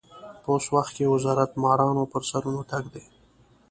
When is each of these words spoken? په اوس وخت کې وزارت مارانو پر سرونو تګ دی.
په 0.41 0.47
اوس 0.53 0.65
وخت 0.75 0.91
کې 0.97 1.11
وزارت 1.13 1.51
مارانو 1.63 2.03
پر 2.11 2.21
سرونو 2.29 2.61
تګ 2.71 2.83
دی. 2.93 3.03